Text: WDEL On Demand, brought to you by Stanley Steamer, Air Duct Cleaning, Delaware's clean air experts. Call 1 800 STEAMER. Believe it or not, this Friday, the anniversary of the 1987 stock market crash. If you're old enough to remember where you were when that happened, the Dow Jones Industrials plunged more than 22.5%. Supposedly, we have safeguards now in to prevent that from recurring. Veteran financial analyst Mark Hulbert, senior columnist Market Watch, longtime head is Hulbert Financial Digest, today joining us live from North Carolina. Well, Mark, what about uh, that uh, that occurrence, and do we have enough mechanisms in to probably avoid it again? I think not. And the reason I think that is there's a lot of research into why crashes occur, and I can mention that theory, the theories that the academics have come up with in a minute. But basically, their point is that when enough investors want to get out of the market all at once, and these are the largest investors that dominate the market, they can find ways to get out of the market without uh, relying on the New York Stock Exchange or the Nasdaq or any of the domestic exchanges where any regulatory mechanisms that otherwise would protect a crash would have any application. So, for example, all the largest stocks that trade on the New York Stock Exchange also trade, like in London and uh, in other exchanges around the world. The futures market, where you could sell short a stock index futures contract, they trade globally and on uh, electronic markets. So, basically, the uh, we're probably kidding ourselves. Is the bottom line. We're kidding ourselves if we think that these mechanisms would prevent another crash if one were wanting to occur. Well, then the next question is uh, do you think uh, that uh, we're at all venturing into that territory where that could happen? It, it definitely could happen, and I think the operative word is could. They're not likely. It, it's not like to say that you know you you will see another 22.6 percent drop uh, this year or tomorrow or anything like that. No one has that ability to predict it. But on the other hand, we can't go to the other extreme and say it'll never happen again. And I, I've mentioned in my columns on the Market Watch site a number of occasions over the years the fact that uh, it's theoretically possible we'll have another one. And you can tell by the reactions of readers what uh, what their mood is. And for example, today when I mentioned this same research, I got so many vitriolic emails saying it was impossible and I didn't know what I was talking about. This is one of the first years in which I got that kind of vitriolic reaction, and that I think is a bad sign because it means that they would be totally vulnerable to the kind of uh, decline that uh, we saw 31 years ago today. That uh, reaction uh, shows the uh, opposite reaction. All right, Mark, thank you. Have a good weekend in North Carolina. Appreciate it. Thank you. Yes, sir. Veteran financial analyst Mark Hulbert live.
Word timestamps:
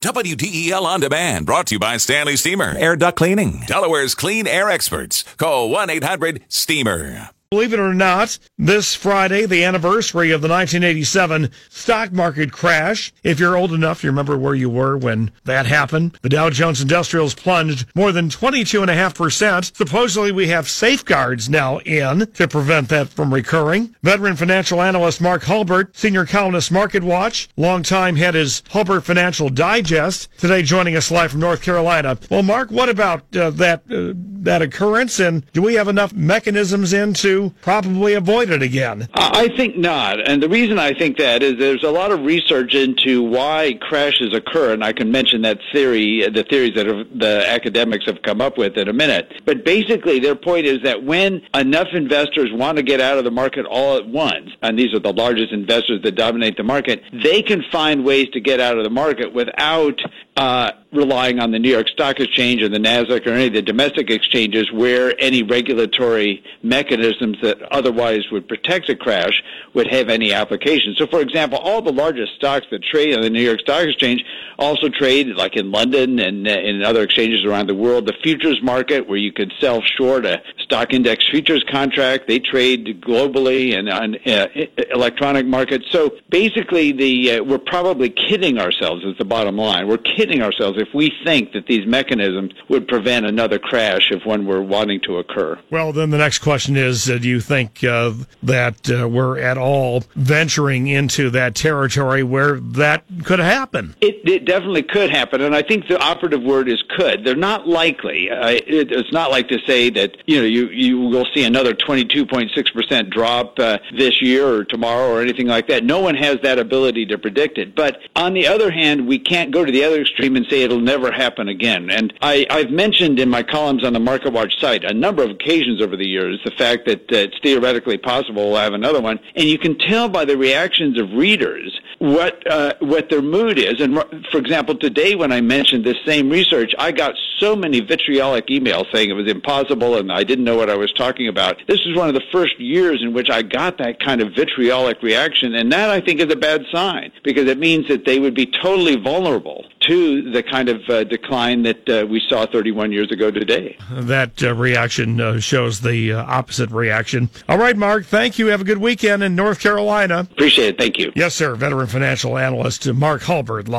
WDEL 0.00 0.82
On 0.82 1.00
Demand, 1.00 1.44
brought 1.44 1.66
to 1.66 1.74
you 1.74 1.78
by 1.80 1.96
Stanley 1.96 2.36
Steamer, 2.36 2.72
Air 2.78 2.94
Duct 2.94 3.18
Cleaning, 3.18 3.64
Delaware's 3.66 4.14
clean 4.14 4.46
air 4.46 4.70
experts. 4.70 5.24
Call 5.38 5.70
1 5.70 5.90
800 5.90 6.44
STEAMER. 6.48 7.30
Believe 7.50 7.72
it 7.72 7.80
or 7.80 7.94
not, 7.94 8.38
this 8.58 8.94
Friday, 8.94 9.46
the 9.46 9.64
anniversary 9.64 10.32
of 10.32 10.42
the 10.42 10.50
1987 10.50 11.50
stock 11.70 12.12
market 12.12 12.52
crash. 12.52 13.10
If 13.22 13.40
you're 13.40 13.56
old 13.56 13.72
enough 13.72 14.02
to 14.02 14.06
remember 14.06 14.36
where 14.36 14.54
you 14.54 14.68
were 14.68 14.98
when 14.98 15.30
that 15.44 15.64
happened, 15.64 16.18
the 16.20 16.28
Dow 16.28 16.50
Jones 16.50 16.82
Industrials 16.82 17.32
plunged 17.32 17.86
more 17.94 18.12
than 18.12 18.28
22.5%. 18.28 19.74
Supposedly, 19.74 20.30
we 20.30 20.48
have 20.48 20.68
safeguards 20.68 21.48
now 21.48 21.78
in 21.78 22.26
to 22.32 22.46
prevent 22.46 22.90
that 22.90 23.08
from 23.08 23.32
recurring. 23.32 23.96
Veteran 24.02 24.36
financial 24.36 24.82
analyst 24.82 25.22
Mark 25.22 25.44
Hulbert, 25.44 25.96
senior 25.96 26.26
columnist 26.26 26.70
Market 26.70 27.02
Watch, 27.02 27.48
longtime 27.56 28.16
head 28.16 28.34
is 28.34 28.62
Hulbert 28.72 29.04
Financial 29.04 29.48
Digest, 29.48 30.28
today 30.36 30.60
joining 30.60 30.96
us 30.96 31.10
live 31.10 31.30
from 31.30 31.40
North 31.40 31.62
Carolina. 31.62 32.18
Well, 32.30 32.42
Mark, 32.42 32.70
what 32.70 32.90
about 32.90 33.34
uh, 33.34 33.48
that 33.52 33.84
uh, 33.90 34.12
that 34.48 34.62
occurrence, 34.62 35.20
and 35.20 35.44
do 35.52 35.60
we 35.60 35.74
have 35.74 35.88
enough 35.88 36.12
mechanisms 36.14 36.92
in 36.94 37.12
to 37.12 37.52
probably 37.60 38.14
avoid 38.14 38.48
it 38.48 38.62
again? 38.62 39.06
I 39.14 39.48
think 39.56 39.76
not. 39.76 40.26
And 40.26 40.42
the 40.42 40.48
reason 40.48 40.78
I 40.78 40.94
think 40.94 41.18
that 41.18 41.42
is 41.42 41.58
there's 41.58 41.84
a 41.84 41.90
lot 41.90 42.10
of 42.10 42.20
research 42.24 42.74
into 42.74 43.22
why 43.22 43.78
crashes 43.80 44.34
occur, 44.34 44.72
and 44.72 44.82
I 44.82 44.92
can 44.92 45.12
mention 45.12 45.42
that 45.42 45.58
theory, 45.72 46.26
the 46.28 46.44
theories 46.44 46.74
that 46.76 46.86
the 47.14 47.44
academics 47.46 48.06
have 48.06 48.22
come 48.22 48.40
up 48.40 48.56
with 48.56 48.76
in 48.78 48.88
a 48.88 48.92
minute. 48.92 49.42
But 49.44 49.64
basically, 49.66 50.18
their 50.18 50.34
point 50.34 50.64
is 50.66 50.82
that 50.82 51.04
when 51.04 51.42
enough 51.54 51.88
investors 51.92 52.50
want 52.50 52.78
to 52.78 52.82
get 52.82 53.00
out 53.00 53.18
of 53.18 53.24
the 53.24 53.30
market 53.30 53.66
all 53.66 53.98
at 53.98 54.08
once, 54.08 54.50
and 54.62 54.78
these 54.78 54.94
are 54.94 54.98
the 54.98 55.12
largest 55.12 55.52
investors 55.52 56.00
that 56.02 56.14
dominate 56.14 56.56
the 56.56 56.64
market, 56.64 57.02
they 57.12 57.42
can 57.42 57.62
find 57.70 58.04
ways 58.04 58.28
to 58.32 58.40
get 58.40 58.60
out 58.60 58.78
of 58.78 58.84
the 58.84 58.90
market 58.90 59.34
without 59.34 60.00
uh, 60.38 60.70
relying 60.92 61.40
on 61.40 61.50
the 61.50 61.58
New 61.58 61.70
York 61.70 61.88
Stock 61.88 62.20
Exchange 62.20 62.62
or 62.62 62.68
the 62.68 62.78
Nasdaq 62.78 63.26
or 63.26 63.30
any 63.30 63.48
of 63.48 63.52
the 63.54 63.60
domestic 63.60 64.08
exchanges 64.08 64.70
where 64.72 65.12
any 65.18 65.42
regulatory 65.42 66.44
mechanisms 66.62 67.36
that 67.42 67.60
otherwise 67.72 68.20
would 68.30 68.46
protect 68.46 68.88
a 68.88 68.94
crash 68.94 69.42
would 69.74 69.88
have 69.88 70.08
any 70.08 70.32
application. 70.32 70.94
So, 70.96 71.08
for 71.08 71.20
example, 71.20 71.58
all 71.58 71.82
the 71.82 71.92
largest 71.92 72.36
stocks 72.36 72.66
that 72.70 72.84
trade 72.84 73.16
on 73.16 73.22
the 73.22 73.30
New 73.30 73.42
York 73.42 73.60
Stock 73.60 73.82
Exchange 73.82 74.24
also 74.60 74.88
trade, 74.88 75.26
like 75.28 75.56
in 75.56 75.72
London 75.72 76.20
and 76.20 76.46
uh, 76.46 76.52
in 76.52 76.84
other 76.84 77.02
exchanges 77.02 77.44
around 77.44 77.68
the 77.68 77.74
world. 77.74 78.06
The 78.06 78.16
futures 78.22 78.62
market, 78.62 79.08
where 79.08 79.18
you 79.18 79.32
could 79.32 79.52
sell 79.60 79.82
short 79.82 80.24
a 80.24 80.40
stock 80.58 80.94
index 80.94 81.28
futures 81.28 81.64
contract, 81.68 82.28
they 82.28 82.38
trade 82.38 83.00
globally 83.00 83.76
and 83.76 83.90
on 83.90 84.16
uh, 84.24 84.46
electronic 84.94 85.46
markets. 85.46 85.86
So, 85.90 86.12
basically, 86.30 86.92
the 86.92 87.32
uh, 87.32 87.42
we're 87.42 87.58
probably 87.58 88.10
kidding 88.10 88.58
ourselves. 88.58 89.04
Is 89.04 89.16
the 89.18 89.24
bottom 89.24 89.56
line. 89.56 89.86
We're 89.88 89.98
kidding 89.98 90.27
ourselves 90.42 90.78
if 90.78 90.88
we 90.94 91.12
think 91.24 91.52
that 91.52 91.66
these 91.66 91.86
mechanisms 91.86 92.52
would 92.68 92.86
prevent 92.86 93.26
another 93.26 93.58
crash 93.58 94.10
if 94.10 94.24
one 94.24 94.46
were 94.46 94.62
wanting 94.62 95.00
to 95.02 95.18
occur. 95.18 95.58
Well, 95.70 95.92
then 95.92 96.10
the 96.10 96.18
next 96.18 96.38
question 96.38 96.76
is 96.76 97.08
uh, 97.10 97.18
do 97.18 97.28
you 97.28 97.40
think 97.40 97.82
uh, 97.82 98.12
that 98.42 98.90
uh, 98.90 99.08
we're 99.08 99.38
at 99.38 99.58
all 99.58 100.04
venturing 100.14 100.86
into 100.86 101.30
that 101.30 101.54
territory 101.54 102.22
where 102.22 102.60
that 102.60 103.04
could 103.24 103.38
happen? 103.38 103.94
It, 104.00 104.28
it 104.28 104.44
definitely 104.44 104.82
could 104.82 105.10
happen, 105.10 105.40
and 105.40 105.54
I 105.54 105.62
think 105.62 105.88
the 105.88 106.00
operative 106.00 106.42
word 106.42 106.68
is 106.68 106.82
could. 106.96 107.24
They're 107.24 107.36
not 107.36 107.66
likely. 107.66 108.28
It, 108.30 108.92
it's 108.92 109.12
not 109.12 109.30
like 109.30 109.48
to 109.48 109.58
say 109.66 109.90
that 109.90 110.16
you 110.26 110.38
know 110.38 110.44
you 110.44 110.68
you 110.68 111.00
will 111.00 111.26
see 111.34 111.44
another 111.44 111.74
22.6 111.74 112.72
percent 112.72 113.10
drop 113.10 113.58
uh, 113.58 113.78
this 113.96 114.20
year 114.22 114.46
or 114.46 114.64
tomorrow 114.64 115.10
or 115.10 115.20
anything 115.20 115.46
like 115.46 115.68
that. 115.68 115.84
No 115.84 116.00
one 116.00 116.14
has 116.14 116.38
that 116.42 116.58
ability 116.58 117.06
to 117.06 117.18
predict 117.18 117.58
it. 117.58 117.74
But 117.74 118.00
on 118.16 118.34
the 118.34 118.46
other 118.46 118.70
hand, 118.70 119.06
we 119.06 119.18
can't 119.18 119.50
go 119.50 119.64
to 119.64 119.72
the 119.72 119.84
other 119.84 120.00
extreme 120.00 120.17
and 120.26 120.46
say 120.48 120.62
it'll 120.62 120.80
never 120.80 121.10
happen 121.10 121.48
again. 121.48 121.90
And 121.90 122.12
I, 122.20 122.46
I've 122.50 122.70
mentioned 122.70 123.18
in 123.18 123.28
my 123.28 123.42
columns 123.42 123.84
on 123.84 123.92
the 123.92 124.00
Market 124.00 124.32
Watch 124.32 124.58
site 124.60 124.84
a 124.84 124.94
number 124.94 125.22
of 125.22 125.30
occasions 125.30 125.80
over 125.80 125.96
the 125.96 126.06
years 126.06 126.40
the 126.44 126.50
fact 126.50 126.86
that 126.86 127.00
uh, 127.12 127.16
it's 127.16 127.38
theoretically 127.42 127.98
possible 127.98 128.50
we'll 128.50 128.60
have 128.60 128.74
another 128.74 129.00
one. 129.00 129.20
And 129.34 129.44
you 129.44 129.58
can 129.58 129.78
tell 129.78 130.08
by 130.08 130.24
the 130.24 130.36
reactions 130.36 131.00
of 131.00 131.12
readers 131.12 131.80
what 131.98 132.46
uh, 132.50 132.74
what 132.80 133.10
their 133.10 133.22
mood 133.22 133.58
is. 133.58 133.80
And 133.80 133.96
for 134.30 134.38
example, 134.38 134.76
today 134.76 135.14
when 135.14 135.32
I 135.32 135.40
mentioned 135.40 135.84
this 135.84 135.98
same 136.04 136.30
research, 136.30 136.74
I 136.78 136.92
got 136.92 137.14
so 137.38 137.56
many 137.56 137.80
vitriolic 137.80 138.46
emails 138.48 138.86
saying 138.92 139.10
it 139.10 139.14
was 139.14 139.30
impossible 139.30 139.96
and 139.96 140.12
I 140.12 140.24
didn't 140.24 140.44
know 140.44 140.56
what 140.56 140.70
I 140.70 140.76
was 140.76 140.92
talking 140.92 141.28
about. 141.28 141.62
This 141.68 141.80
is 141.86 141.96
one 141.96 142.08
of 142.08 142.14
the 142.14 142.24
first 142.32 142.58
years 142.60 143.02
in 143.02 143.12
which 143.12 143.30
I 143.30 143.42
got 143.42 143.78
that 143.78 144.00
kind 144.00 144.20
of 144.20 144.34
vitriolic 144.34 145.02
reaction, 145.02 145.54
and 145.54 145.72
that 145.72 145.90
I 145.90 146.00
think 146.00 146.20
is 146.20 146.32
a 146.32 146.36
bad 146.36 146.64
sign 146.72 147.12
because 147.24 147.48
it 147.48 147.58
means 147.58 147.88
that 147.88 148.04
they 148.04 148.18
would 148.18 148.34
be 148.34 148.46
totally 148.46 148.96
vulnerable 148.96 149.64
to 149.88 150.30
the 150.32 150.42
kind 150.42 150.68
of 150.68 150.82
uh, 150.88 151.04
decline 151.04 151.62
that 151.62 151.88
uh, 151.88 152.06
we 152.06 152.20
saw 152.28 152.46
31 152.46 152.92
years 152.92 153.10
ago 153.10 153.30
today. 153.30 153.76
That 153.90 154.42
uh, 154.42 154.54
reaction 154.54 155.20
uh, 155.20 155.40
shows 155.40 155.80
the 155.80 156.12
uh, 156.12 156.24
opposite 156.24 156.70
reaction. 156.70 157.30
All 157.48 157.58
right, 157.58 157.76
Mark, 157.76 158.04
thank 158.04 158.38
you. 158.38 158.46
Have 158.46 158.60
a 158.60 158.64
good 158.64 158.78
weekend 158.78 159.22
in 159.22 159.34
North 159.34 159.60
Carolina. 159.60 160.20
Appreciate 160.20 160.68
it. 160.68 160.78
Thank 160.78 160.98
you. 160.98 161.12
Yes, 161.14 161.34
sir. 161.34 161.54
Veteran 161.54 161.86
financial 161.86 162.36
analyst 162.36 162.92
Mark 162.92 163.22
Hulbert 163.22 163.68
live. 163.68 163.76